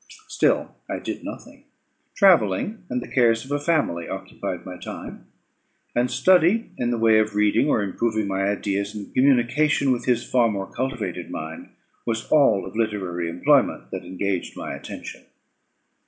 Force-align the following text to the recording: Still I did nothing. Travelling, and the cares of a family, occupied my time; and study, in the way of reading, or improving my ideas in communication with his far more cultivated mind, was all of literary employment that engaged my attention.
Still 0.27 0.75
I 0.89 0.97
did 0.97 1.23
nothing. 1.23 1.65
Travelling, 2.15 2.85
and 2.89 3.03
the 3.03 3.07
cares 3.07 3.45
of 3.45 3.51
a 3.51 3.59
family, 3.59 4.09
occupied 4.09 4.65
my 4.65 4.75
time; 4.79 5.27
and 5.95 6.09
study, 6.09 6.71
in 6.79 6.89
the 6.89 6.97
way 6.97 7.19
of 7.19 7.35
reading, 7.35 7.69
or 7.69 7.83
improving 7.83 8.27
my 8.27 8.47
ideas 8.49 8.95
in 8.95 9.13
communication 9.13 9.91
with 9.91 10.05
his 10.05 10.27
far 10.27 10.49
more 10.49 10.73
cultivated 10.73 11.29
mind, 11.29 11.69
was 12.03 12.27
all 12.31 12.65
of 12.65 12.75
literary 12.75 13.29
employment 13.29 13.91
that 13.91 14.03
engaged 14.03 14.57
my 14.57 14.73
attention. 14.73 15.23